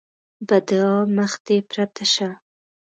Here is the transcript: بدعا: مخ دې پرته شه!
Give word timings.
بدعا: 0.47 0.95
مخ 1.15 1.31
دې 1.45 1.57
پرته 1.69 2.03
شه! 2.13 2.29